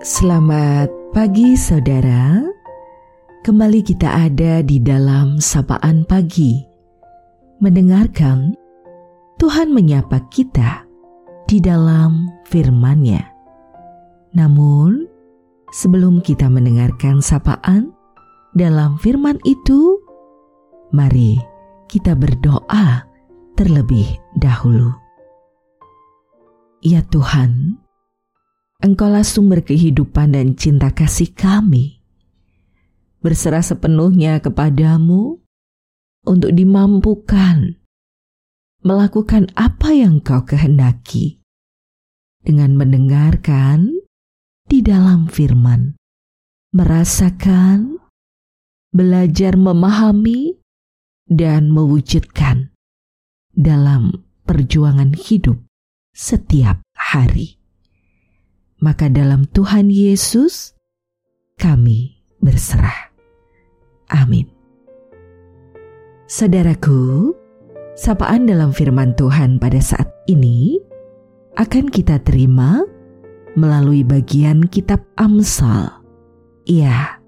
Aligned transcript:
Selamat 0.00 0.88
pagi 1.12 1.52
saudara. 1.60 2.40
Kembali 3.44 3.84
kita 3.84 4.08
ada 4.08 4.64
di 4.64 4.80
dalam 4.80 5.36
sapaan 5.44 6.08
pagi. 6.08 6.56
Mendengarkan 7.60 8.56
Tuhan 9.36 9.68
menyapa 9.76 10.24
kita 10.32 10.88
di 11.44 11.60
dalam 11.60 12.32
firman-Nya. 12.48 13.20
Namun, 14.40 15.04
sebelum 15.68 16.24
kita 16.24 16.48
mendengarkan 16.48 17.20
sapaan 17.20 17.92
dalam 18.56 18.96
firman 19.04 19.36
itu, 19.44 20.00
mari 20.96 21.36
kita 21.92 22.16
berdoa 22.16 23.04
terlebih 23.52 24.16
dahulu. 24.40 24.96
Ya 26.80 27.04
Tuhan, 27.04 27.76
Engkaulah 28.80 29.28
sumber 29.28 29.60
kehidupan 29.60 30.32
dan 30.32 30.56
cinta 30.56 30.88
kasih 30.88 31.36
kami. 31.36 32.00
Berserah 33.20 33.60
sepenuhnya 33.60 34.40
kepadamu 34.40 35.36
untuk 36.24 36.48
dimampukan 36.56 37.76
melakukan 38.80 39.52
apa 39.52 39.92
yang 39.92 40.24
kau 40.24 40.40
kehendaki 40.48 41.44
dengan 42.40 42.72
mendengarkan 42.80 44.00
di 44.64 44.80
dalam 44.80 45.28
firman, 45.28 46.00
merasakan, 46.72 48.00
belajar 48.96 49.60
memahami, 49.60 50.56
dan 51.28 51.68
mewujudkan 51.68 52.72
dalam 53.52 54.24
perjuangan 54.48 55.12
hidup 55.12 55.60
setiap 56.16 56.80
hari 56.96 57.59
maka 58.80 59.12
dalam 59.12 59.44
Tuhan 59.52 59.92
Yesus 59.92 60.74
kami 61.60 62.24
berserah. 62.40 63.12
Amin. 64.10 64.48
Saudaraku, 66.26 67.30
sapaan 67.94 68.48
dalam 68.48 68.72
firman 68.72 69.12
Tuhan 69.14 69.60
pada 69.60 69.78
saat 69.78 70.08
ini 70.26 70.80
akan 71.60 71.92
kita 71.92 72.22
terima 72.24 72.82
melalui 73.58 74.00
bagian 74.06 74.64
kitab 74.70 75.04
Amsal. 75.20 75.90
Ya, 76.64 77.20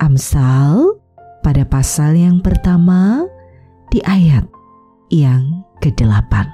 Amsal 0.00 0.98
pada 1.44 1.66
pasal 1.66 2.16
yang 2.16 2.40
pertama 2.40 3.26
di 3.92 4.00
ayat 4.06 4.46
yang 5.12 5.66
ke-8. 5.82 6.48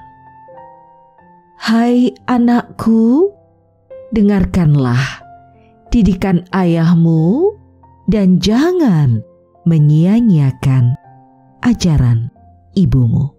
Hai 1.61 2.11
anakku, 2.25 3.29
dengarkanlah 4.11 5.23
didikan 5.91 6.43
ayahmu 6.51 7.55
dan 8.07 8.39
jangan 8.43 9.23
menyia-nyiakan 9.63 10.95
ajaran 11.63 12.31
ibumu. 12.75 13.31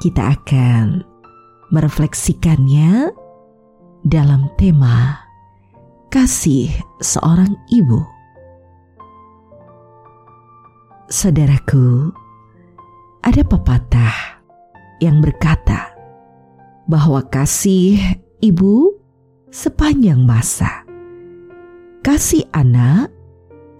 Kita 0.00 0.36
akan 0.36 1.00
merefleksikannya 1.72 3.12
dalam 4.04 4.52
tema 4.60 5.16
kasih 6.12 6.68
seorang 7.00 7.56
ibu. 7.72 8.04
Saudaraku, 11.08 12.10
ada 13.24 13.40
pepatah 13.44 14.40
yang 15.00 15.24
berkata 15.24 15.94
bahwa 16.84 17.24
kasih 17.28 18.23
ibu 18.44 18.92
sepanjang 19.48 20.20
masa. 20.20 20.84
Kasih 22.04 22.44
anak 22.52 23.08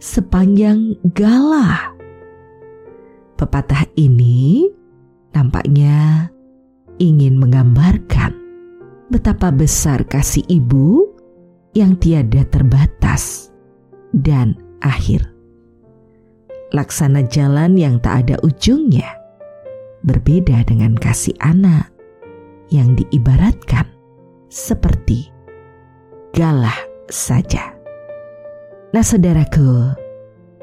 sepanjang 0.00 0.96
galah. 1.12 1.92
Pepatah 3.36 3.84
ini 4.00 4.64
nampaknya 5.36 6.32
ingin 6.96 7.36
menggambarkan 7.36 8.32
betapa 9.12 9.52
besar 9.52 10.00
kasih 10.08 10.48
ibu 10.48 11.12
yang 11.76 12.00
tiada 12.00 12.48
terbatas 12.48 13.52
dan 14.16 14.56
akhir. 14.80 15.28
Laksana 16.72 17.28
jalan 17.28 17.76
yang 17.76 18.00
tak 18.00 18.24
ada 18.24 18.40
ujungnya 18.40 19.12
berbeda 20.08 20.64
dengan 20.64 20.96
kasih 20.96 21.36
anak 21.44 21.92
yang 22.72 22.96
diibaratkan 22.96 23.93
seperti 24.54 25.34
galah 26.30 26.78
saja. 27.10 27.74
Nah, 28.94 29.02
saudaraku, 29.02 29.90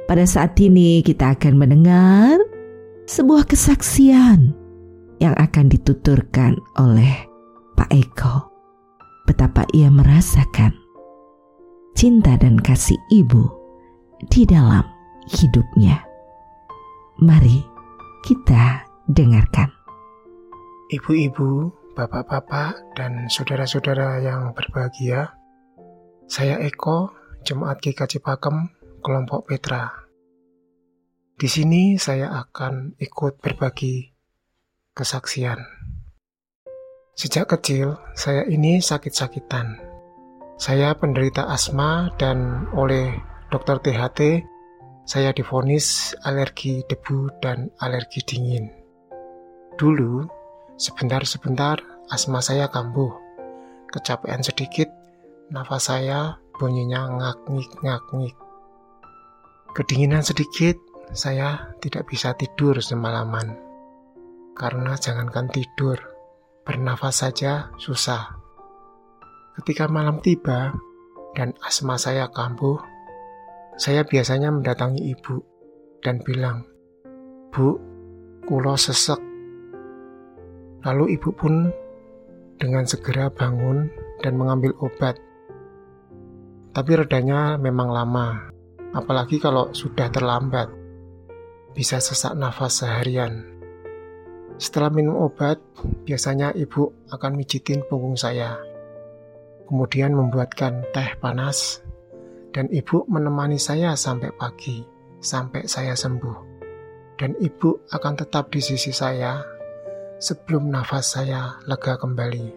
pada 0.08 0.24
saat 0.24 0.56
ini 0.64 1.04
kita 1.04 1.36
akan 1.36 1.60
mendengar 1.60 2.40
sebuah 3.12 3.44
kesaksian 3.44 4.56
yang 5.20 5.36
akan 5.36 5.68
dituturkan 5.68 6.56
oleh 6.80 7.28
Pak 7.76 7.92
Eko. 7.92 8.48
Betapa 9.28 9.68
ia 9.76 9.92
merasakan 9.92 10.72
cinta 11.92 12.40
dan 12.40 12.56
kasih 12.64 12.98
ibu 13.12 13.52
di 14.32 14.48
dalam 14.48 14.88
hidupnya. 15.28 16.00
Mari 17.20 17.60
kita 18.24 18.88
dengarkan. 19.12 19.68
Ibu-ibu, 20.92 21.81
Bapak-bapak 21.92 22.96
dan 22.96 23.28
saudara-saudara 23.28 24.24
yang 24.24 24.56
berbahagia, 24.56 25.36
saya 26.24 26.56
Eko, 26.64 27.12
Jemaat 27.44 27.84
GKJ 27.84 28.24
Pakem, 28.24 28.72
kelompok 29.04 29.52
Petra. 29.52 29.92
Di 31.36 31.52
sini 31.52 32.00
saya 32.00 32.32
akan 32.48 32.96
ikut 32.96 33.44
berbagi 33.44 34.08
kesaksian. 34.96 35.60
Sejak 37.12 37.52
kecil, 37.52 38.00
saya 38.16 38.48
ini 38.48 38.80
sakit-sakitan. 38.80 39.76
Saya 40.56 40.96
penderita 40.96 41.52
asma 41.52 42.08
dan 42.16 42.72
oleh 42.72 43.20
dokter 43.52 43.84
THT, 43.84 44.48
saya 45.04 45.36
difonis 45.36 46.16
alergi 46.24 46.88
debu 46.88 47.44
dan 47.44 47.68
alergi 47.84 48.24
dingin. 48.24 48.72
Dulu, 49.76 50.41
Sebentar-sebentar 50.78 51.80
asma 52.12 52.44
saya 52.44 52.68
kambuh. 52.68 53.16
Kecapean 53.92 54.44
sedikit, 54.44 54.88
nafas 55.52 55.92
saya 55.92 56.40
bunyinya 56.56 57.12
ngak-ngik-ngak-ngik. 57.18 58.36
Kedinginan 59.72 60.24
sedikit, 60.24 60.76
saya 61.16 61.76
tidak 61.80 62.08
bisa 62.12 62.36
tidur 62.36 62.80
semalaman. 62.80 63.56
Karena 64.56 64.96
jangankan 65.00 65.48
tidur, 65.52 66.00
bernafas 66.68 67.24
saja 67.24 67.72
susah. 67.80 68.36
Ketika 69.60 69.88
malam 69.88 70.20
tiba 70.24 70.76
dan 71.36 71.56
asma 71.64 72.00
saya 72.00 72.28
kambuh, 72.32 72.80
saya 73.80 74.04
biasanya 74.04 74.52
mendatangi 74.52 75.16
ibu 75.16 75.40
dan 76.04 76.20
bilang, 76.24 76.68
Bu, 77.52 77.80
kulo 78.48 78.76
sesek 78.76 79.31
Lalu 80.82 81.14
ibu 81.14 81.30
pun 81.30 81.70
dengan 82.58 82.86
segera 82.90 83.30
bangun 83.30 83.90
dan 84.26 84.34
mengambil 84.34 84.74
obat. 84.82 85.18
Tapi 86.74 86.92
redanya 86.98 87.58
memang 87.62 87.94
lama, 87.94 88.50
apalagi 88.94 89.38
kalau 89.38 89.70
sudah 89.74 90.10
terlambat. 90.10 90.74
Bisa 91.78 92.02
sesak 92.02 92.34
nafas 92.34 92.82
seharian. 92.82 93.46
Setelah 94.58 94.90
minum 94.94 95.22
obat, 95.22 95.62
biasanya 96.06 96.54
ibu 96.58 96.94
akan 97.14 97.38
mijitin 97.38 97.86
punggung 97.86 98.18
saya. 98.18 98.58
Kemudian 99.70 100.18
membuatkan 100.18 100.86
teh 100.92 101.16
panas 101.22 101.80
dan 102.52 102.68
ibu 102.74 103.08
menemani 103.08 103.56
saya 103.56 103.96
sampai 103.96 104.34
pagi, 104.36 104.84
sampai 105.24 105.64
saya 105.70 105.96
sembuh. 105.96 106.52
Dan 107.16 107.38
ibu 107.40 107.86
akan 107.94 108.14
tetap 108.18 108.50
di 108.52 108.60
sisi 108.60 108.92
saya 108.92 109.61
sebelum 110.22 110.70
nafas 110.70 111.18
saya 111.18 111.58
lega 111.66 111.98
kembali. 111.98 112.48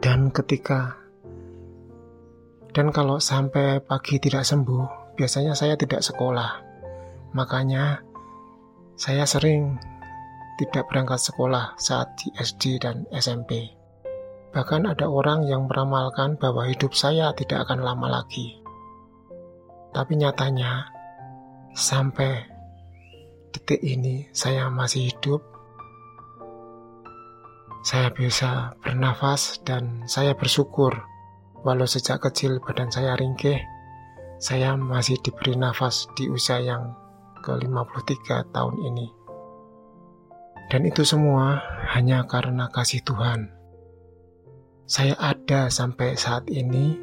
Dan 0.00 0.32
ketika 0.32 0.96
dan 2.72 2.88
kalau 2.88 3.20
sampai 3.20 3.84
pagi 3.84 4.16
tidak 4.16 4.48
sembuh, 4.48 5.12
biasanya 5.20 5.52
saya 5.52 5.76
tidak 5.76 6.00
sekolah. 6.00 6.64
Makanya 7.36 8.00
saya 8.96 9.28
sering 9.28 9.76
tidak 10.56 10.88
berangkat 10.88 11.20
sekolah 11.20 11.76
saat 11.76 12.16
di 12.16 12.32
SD 12.40 12.80
dan 12.80 13.04
SMP. 13.12 13.76
Bahkan 14.50 14.88
ada 14.88 15.06
orang 15.06 15.44
yang 15.44 15.68
meramalkan 15.68 16.40
bahwa 16.40 16.64
hidup 16.64 16.96
saya 16.96 17.36
tidak 17.36 17.68
akan 17.68 17.84
lama 17.84 18.22
lagi. 18.22 18.58
Tapi 19.90 20.16
nyatanya, 20.16 20.90
sampai 21.74 22.59
detik 23.50 23.82
ini 23.82 24.30
saya 24.32 24.70
masih 24.70 25.10
hidup 25.10 25.42
Saya 27.80 28.12
bisa 28.12 28.76
bernafas 28.84 29.56
dan 29.64 30.04
saya 30.04 30.36
bersyukur 30.36 31.00
walau 31.64 31.88
sejak 31.88 32.20
kecil 32.20 32.60
badan 32.60 32.92
saya 32.92 33.16
ringkih, 33.16 33.56
saya 34.36 34.76
masih 34.76 35.16
diberi 35.24 35.56
nafas 35.56 36.08
di 36.12 36.28
usia 36.28 36.60
yang 36.60 36.92
ke-53 37.40 38.52
tahun 38.52 38.76
ini. 38.84 39.06
Dan 40.68 40.86
itu 40.86 41.02
semua 41.08 41.58
hanya 41.96 42.28
karena 42.28 42.68
kasih 42.68 43.00
Tuhan. 43.00 43.48
Saya 44.84 45.16
ada 45.16 45.72
sampai 45.72 46.20
saat 46.20 46.52
ini 46.52 47.00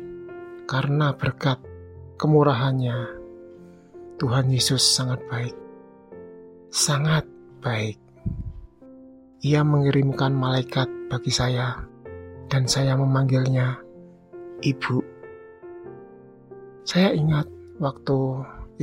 karena 0.70 1.18
berkat 1.18 1.58
kemurahannya. 2.22 3.18
Tuhan 4.18 4.50
Yesus 4.50 4.82
sangat 4.82 5.22
baik. 5.30 5.67
Sangat 6.68 7.24
baik. 7.64 7.96
Ia 9.40 9.64
mengirimkan 9.64 10.36
malaikat 10.36 10.92
bagi 11.08 11.31
saya, 11.31 11.80
dan 12.52 12.68
saya 12.68 13.00
memanggilnya 13.00 13.80
Ibu. 14.60 15.00
Saya 16.84 17.16
ingat 17.16 17.48
waktu 17.80 18.19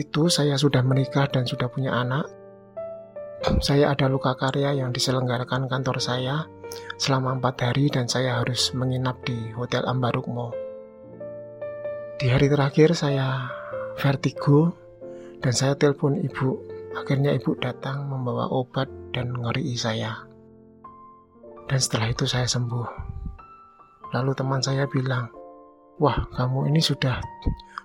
itu 0.01 0.33
saya 0.33 0.57
sudah 0.57 0.81
menikah 0.81 1.29
dan 1.29 1.45
sudah 1.45 1.69
punya 1.69 1.93
anak. 1.93 2.25
Saya 3.61 3.93
ada 3.93 4.09
luka 4.09 4.33
karya 4.33 4.73
yang 4.73 4.89
diselenggarakan 4.89 5.69
kantor 5.69 6.01
saya 6.01 6.49
selama 6.97 7.37
empat 7.37 7.69
hari 7.69 7.93
dan 7.93 8.09
saya 8.09 8.41
harus 8.41 8.73
menginap 8.73 9.21
di 9.29 9.53
Hotel 9.53 9.85
Ambarukmo. 9.85 10.57
Di 12.17 12.33
hari 12.33 12.49
terakhir 12.49 12.97
saya 12.97 13.53
vertigo 14.01 14.73
dan 15.45 15.53
saya 15.53 15.77
telepon 15.77 16.17
ibu. 16.25 16.74
Akhirnya 16.95 17.35
ibu 17.35 17.59
datang 17.59 18.07
membawa 18.07 18.47
obat 18.55 18.87
dan 19.11 19.35
ngeri 19.35 19.75
saya. 19.75 20.15
Dan 21.67 21.79
setelah 21.81 22.15
itu 22.15 22.25
saya 22.25 22.47
sembuh. 22.47 22.89
Lalu 24.15 24.31
teman 24.39 24.63
saya 24.63 24.87
bilang, 24.87 25.27
Wah 25.99 26.27
kamu 26.35 26.71
ini 26.71 26.83
sudah 26.83 27.19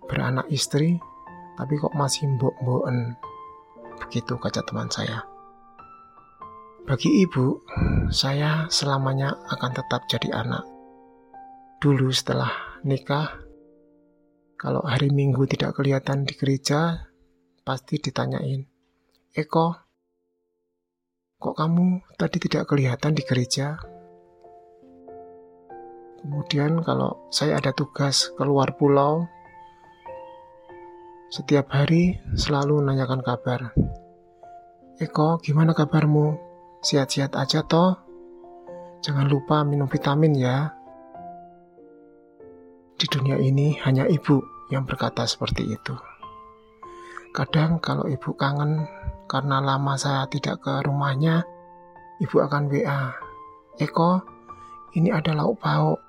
beranak 0.06 0.46
istri, 0.54 0.98
tapi 1.58 1.74
kok 1.78 1.94
masih 1.98 2.30
mbok-mboken. 2.38 3.18
Begitu 4.06 4.34
kata 4.38 4.62
teman 4.66 4.90
saya. 4.94 5.26
Bagi 6.86 7.22
ibu, 7.26 7.66
saya 8.10 8.66
selamanya 8.70 9.34
akan 9.54 9.72
tetap 9.74 10.06
jadi 10.10 10.34
anak. 10.34 10.66
Dulu 11.82 12.10
setelah 12.10 12.82
nikah, 12.82 13.42
kalau 14.58 14.86
hari 14.86 15.10
Minggu 15.10 15.46
tidak 15.46 15.78
kelihatan 15.78 16.26
di 16.26 16.34
gereja, 16.34 17.10
pasti 17.62 18.02
ditanyain, 18.02 18.69
Eko, 19.40 19.72
Kok 21.40 21.56
kamu 21.56 22.04
tadi 22.20 22.44
tidak 22.44 22.68
kelihatan 22.68 23.16
di 23.16 23.24
gereja? 23.24 23.80
Kemudian 26.20 26.84
kalau 26.84 27.32
saya 27.32 27.56
ada 27.56 27.72
tugas 27.72 28.36
keluar 28.36 28.76
pulau, 28.76 29.24
setiap 31.32 31.72
hari 31.72 32.20
selalu 32.36 32.84
nanyakan 32.84 33.24
kabar. 33.24 33.72
Eko, 35.00 35.40
gimana 35.40 35.72
kabarmu? 35.72 36.36
Sehat-sehat 36.84 37.40
aja 37.40 37.64
toh? 37.64 37.96
Jangan 39.00 39.32
lupa 39.32 39.64
minum 39.64 39.88
vitamin 39.88 40.36
ya. 40.36 40.76
Di 43.00 43.08
dunia 43.08 43.40
ini 43.40 43.80
hanya 43.88 44.04
ibu 44.04 44.44
yang 44.68 44.84
berkata 44.84 45.24
seperti 45.24 45.72
itu. 45.72 45.96
Kadang 47.32 47.80
kalau 47.80 48.10
ibu 48.12 48.36
kangen 48.36 48.99
karena 49.30 49.62
lama 49.62 49.94
saya 49.94 50.26
tidak 50.26 50.66
ke 50.66 50.82
rumahnya, 50.82 51.46
ibu 52.18 52.42
akan 52.42 52.66
WA. 52.66 53.14
Eko, 53.78 54.26
ini 54.98 55.14
ada 55.14 55.38
lauk 55.38 55.62
pauk. 55.62 56.02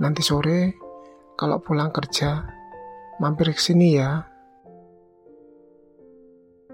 Nanti 0.00 0.24
sore, 0.24 0.72
kalau 1.36 1.60
pulang 1.60 1.92
kerja, 1.92 2.48
mampir 3.20 3.52
ke 3.52 3.60
sini 3.60 3.88
ya. 3.92 4.24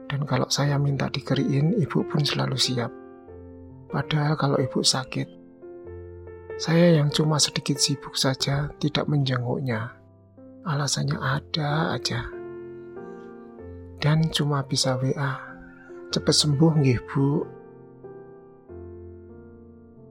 Dan 0.07 0.23
kalau 0.23 0.47
saya 0.47 0.79
minta 0.79 1.11
dikeriin, 1.11 1.75
ibu 1.83 2.07
pun 2.07 2.23
selalu 2.23 2.55
siap. 2.55 2.95
Padahal 3.91 4.39
kalau 4.39 4.63
ibu 4.63 4.87
sakit, 4.87 5.27
saya 6.63 7.03
yang 7.03 7.11
cuma 7.11 7.43
sedikit 7.43 7.83
sibuk 7.83 8.15
saja 8.15 8.71
tidak 8.79 9.11
menjenguknya. 9.11 9.99
Alasannya 10.63 11.19
ada 11.19 11.99
aja. 11.99 12.31
Dan 13.99 14.31
cuma 14.31 14.63
bisa 14.63 14.95
WA 15.03 15.46
Cepat 16.07 16.35
sembuh 16.35 16.73
nggih, 16.79 17.01
Bu. 17.11 17.29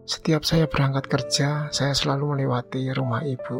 Setiap 0.05 0.45
saya 0.45 0.69
berangkat 0.69 1.09
kerja, 1.09 1.73
saya 1.73 1.97
selalu 1.97 2.37
melewati 2.37 2.93
rumah 2.93 3.25
ibu. 3.25 3.57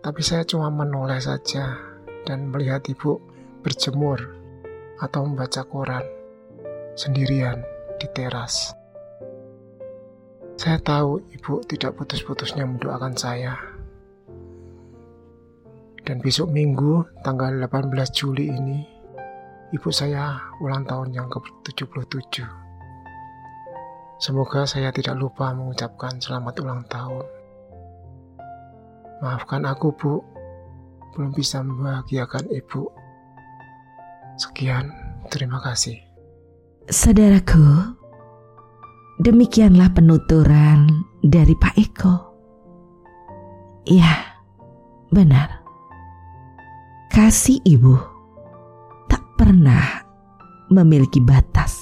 Tapi 0.00 0.20
saya 0.24 0.46
cuma 0.48 0.72
menoleh 0.72 1.20
saja 1.20 1.76
dan 2.24 2.48
melihat 2.48 2.80
ibu 2.88 3.20
berjemur 3.60 4.16
atau 5.02 5.28
membaca 5.28 5.68
koran 5.68 6.06
sendirian 6.96 7.60
di 8.00 8.06
teras. 8.14 8.72
Saya 10.58 10.78
tahu 10.80 11.22
ibu 11.34 11.62
tidak 11.66 11.94
putus-putusnya 11.98 12.66
mendoakan 12.66 13.14
saya. 13.14 13.54
Dan 16.02 16.24
besok 16.24 16.50
minggu, 16.50 17.04
tanggal 17.20 17.52
18 17.68 17.92
Juli 18.16 18.48
ini, 18.48 18.97
ibu 19.68 19.88
saya 19.92 20.40
ulang 20.64 20.88
tahun 20.88 21.12
yang 21.12 21.28
ke-77. 21.28 22.40
Semoga 24.18 24.66
saya 24.66 24.90
tidak 24.90 25.14
lupa 25.14 25.52
mengucapkan 25.54 26.18
selamat 26.18 26.54
ulang 26.64 26.82
tahun. 26.90 27.26
Maafkan 29.22 29.62
aku, 29.68 29.94
Bu. 29.94 30.14
Belum 31.14 31.30
bisa 31.34 31.62
membahagiakan 31.62 32.50
Ibu. 32.50 32.82
Sekian, 34.38 34.90
terima 35.30 35.58
kasih. 35.58 35.98
Saudaraku, 36.86 37.94
demikianlah 39.18 39.90
penuturan 39.90 40.86
dari 41.22 41.58
Pak 41.58 41.74
Eko. 41.74 42.14
Iya, 43.86 44.14
benar. 45.10 45.62
Kasih 47.10 47.58
ibu 47.66 48.17
pernah 49.38 50.02
memiliki 50.74 51.22
batas. 51.22 51.78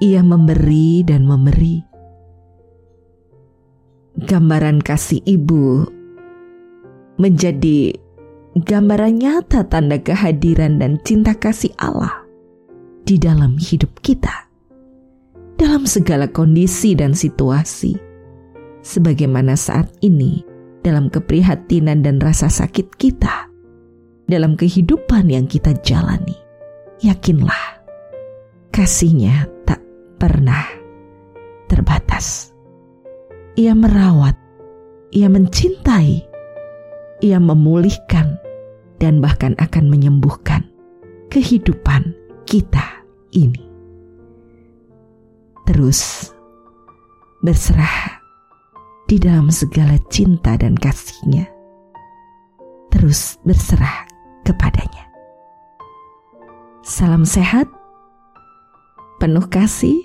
Ia 0.00 0.24
memberi 0.24 1.04
dan 1.04 1.28
memberi. 1.28 1.84
Gambaran 4.16 4.80
kasih 4.80 5.20
ibu 5.28 5.84
menjadi 7.20 7.92
gambaran 8.56 9.20
nyata 9.20 9.68
tanda 9.68 10.00
kehadiran 10.00 10.80
dan 10.80 10.96
cinta 11.04 11.36
kasih 11.36 11.72
Allah 11.76 12.24
di 13.04 13.20
dalam 13.20 13.60
hidup 13.60 14.00
kita, 14.00 14.48
dalam 15.60 15.84
segala 15.84 16.28
kondisi 16.28 16.96
dan 16.96 17.12
situasi, 17.12 17.96
sebagaimana 18.80 19.56
saat 19.56 19.88
ini 20.00 20.44
dalam 20.80 21.12
keprihatinan 21.12 22.00
dan 22.04 22.20
rasa 22.20 22.48
sakit 22.48 22.92
kita 22.96 23.49
dalam 24.30 24.54
kehidupan 24.54 25.26
yang 25.28 25.50
kita 25.50 25.74
jalani. 25.82 26.38
Yakinlah, 27.02 27.82
kasihnya 28.70 29.50
tak 29.66 29.82
pernah 30.16 30.64
terbatas. 31.66 32.54
Ia 33.58 33.74
merawat, 33.74 34.38
ia 35.10 35.26
mencintai, 35.26 36.22
ia 37.20 37.38
memulihkan, 37.42 38.38
dan 39.00 39.18
bahkan 39.18 39.56
akan 39.58 39.88
menyembuhkan 39.88 40.68
kehidupan 41.32 42.12
kita 42.44 42.84
ini. 43.32 43.64
Terus 45.64 46.30
berserah 47.40 48.20
di 49.06 49.16
dalam 49.16 49.48
segala 49.48 49.96
cinta 50.10 50.58
dan 50.58 50.76
kasihnya. 50.76 51.46
Terus 52.90 53.38
berserah 53.46 54.09
kepadanya. 54.50 55.06
Salam 56.82 57.22
sehat, 57.22 57.70
penuh 59.22 59.46
kasih, 59.46 60.02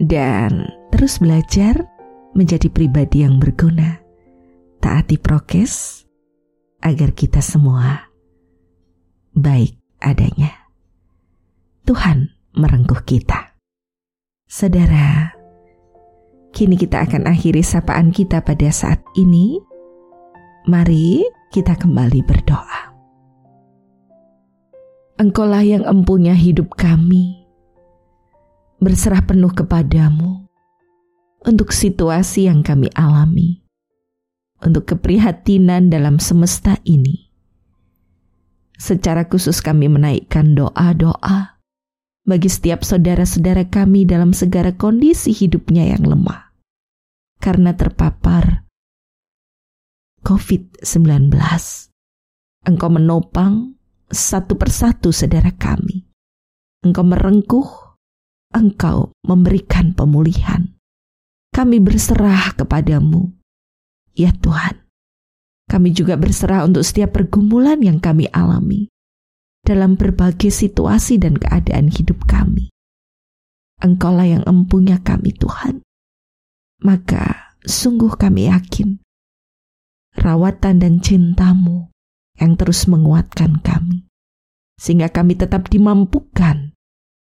dan 0.00 0.72
terus 0.88 1.20
belajar 1.20 1.84
menjadi 2.32 2.72
pribadi 2.72 3.20
yang 3.22 3.36
berguna. 3.36 4.00
Taati 4.80 5.20
prokes 5.20 6.04
agar 6.80 7.12
kita 7.12 7.40
semua 7.44 8.08
baik 9.32 9.80
adanya. 10.00 10.52
Tuhan 11.84 12.32
merengkuh 12.56 13.02
kita. 13.04 13.56
Saudara, 14.44 15.34
kini 16.54 16.78
kita 16.78 17.02
akan 17.04 17.28
akhiri 17.28 17.60
sapaan 17.60 18.14
kita 18.14 18.40
pada 18.40 18.70
saat 18.70 19.02
ini. 19.18 19.58
Mari 20.64 21.26
kita 21.52 21.76
kembali 21.76 22.24
berdoa. 22.24 22.73
Engkaulah 25.24 25.64
yang 25.64 25.88
empunya 25.88 26.36
hidup 26.36 26.76
kami. 26.76 27.40
berserah 28.76 29.24
penuh 29.24 29.48
kepadamu 29.48 30.44
untuk 31.48 31.72
situasi 31.72 32.44
yang 32.52 32.60
kami 32.60 32.92
alami, 32.92 33.64
untuk 34.60 34.84
keprihatinan 34.84 35.88
dalam 35.88 36.20
semesta 36.20 36.76
ini. 36.84 37.32
Secara 38.76 39.24
khusus 39.24 39.64
kami 39.64 39.88
menaikkan 39.88 40.52
doa-doa 40.52 41.56
bagi 42.28 42.52
setiap 42.52 42.84
saudara-saudara 42.84 43.64
kami 43.72 44.04
dalam 44.04 44.36
segala 44.36 44.76
kondisi 44.76 45.32
hidupnya 45.32 45.88
yang 45.96 46.04
lemah. 46.04 46.52
Karena 47.40 47.72
terpapar 47.72 48.68
COVID-19. 50.20 51.32
Engkau 52.68 52.92
menopang 52.92 53.80
satu 54.14 54.54
persatu 54.54 55.10
saudara 55.10 55.50
kami. 55.52 56.06
Engkau 56.86 57.04
merengkuh, 57.04 57.68
engkau 58.54 59.10
memberikan 59.26 59.92
pemulihan. 59.92 60.70
Kami 61.50 61.82
berserah 61.82 62.54
kepadamu, 62.54 63.34
ya 64.14 64.30
Tuhan. 64.34 64.82
Kami 65.66 65.90
juga 65.90 66.14
berserah 66.14 66.66
untuk 66.66 66.86
setiap 66.86 67.16
pergumulan 67.18 67.80
yang 67.80 67.98
kami 67.98 68.30
alami 68.30 68.90
dalam 69.64 69.96
berbagai 69.96 70.52
situasi 70.52 71.16
dan 71.16 71.40
keadaan 71.40 71.88
hidup 71.88 72.22
kami. 72.28 72.70
Engkaulah 73.80 74.28
yang 74.28 74.44
empunya 74.44 75.00
kami 75.00 75.32
Tuhan. 75.34 75.80
Maka 76.84 77.56
sungguh 77.64 78.12
kami 78.14 78.52
yakin 78.52 79.00
rawatan 80.14 80.78
dan 80.78 80.94
cintamu 81.02 81.90
yang 82.38 82.58
terus 82.58 82.86
menguatkan 82.90 83.62
kami. 83.62 84.06
Sehingga 84.74 85.10
kami 85.10 85.38
tetap 85.38 85.70
dimampukan 85.70 86.74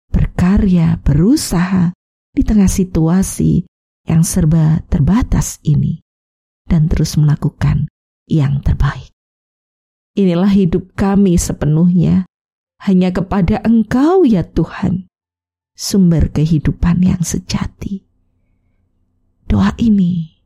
berkarya, 0.10 1.02
berusaha 1.02 1.94
di 2.34 2.42
tengah 2.42 2.70
situasi 2.70 3.66
yang 4.10 4.26
serba 4.26 4.82
terbatas 4.90 5.62
ini 5.64 6.02
dan 6.66 6.90
terus 6.90 7.16
melakukan 7.16 7.88
yang 8.30 8.60
terbaik. 8.66 9.14
Inilah 10.14 10.50
hidup 10.54 10.94
kami 10.94 11.38
sepenuhnya 11.42 12.30
hanya 12.86 13.10
kepada 13.10 13.62
Engkau 13.66 14.26
ya 14.28 14.46
Tuhan, 14.46 15.10
sumber 15.74 16.30
kehidupan 16.30 17.02
yang 17.02 17.22
sejati. 17.26 18.06
Doa 19.50 19.74
ini 19.82 20.42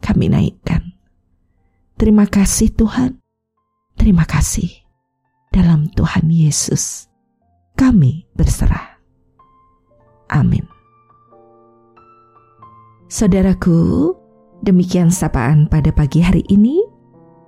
kami 0.00 0.32
naikkan. 0.32 0.96
Terima 2.00 2.24
kasih 2.24 2.72
Tuhan. 2.72 3.19
Terima 4.00 4.24
kasih. 4.24 4.80
Dalam 5.52 5.92
Tuhan 5.92 6.32
Yesus 6.32 7.04
kami 7.76 8.24
berserah. 8.32 8.96
Amin. 10.32 10.64
Saudaraku, 13.12 14.16
demikian 14.64 15.12
sapaan 15.12 15.68
pada 15.68 15.92
pagi 15.92 16.24
hari 16.24 16.48
ini. 16.48 16.80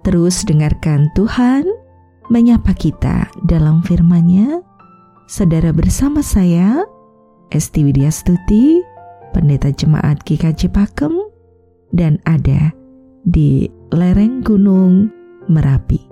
Terus 0.05 0.45
dengarkan 0.45 1.09
Tuhan 1.17 1.65
menyapa 2.29 2.77
kita 2.77 3.33
dalam 3.49 3.81
firman-Nya. 3.81 4.61
Saudara 5.33 5.73
bersama 5.73 6.21
saya, 6.21 6.85
Esti 7.49 7.81
Widya 7.81 8.13
Stuti, 8.13 8.85
Pendeta 9.33 9.73
Jemaat 9.73 10.21
GKJ 10.29 10.69
Pakem, 10.69 11.17
dan 11.97 12.21
ada 12.29 12.77
di 13.25 13.73
lereng 13.89 14.45
Gunung 14.45 15.09
Merapi. 15.49 16.12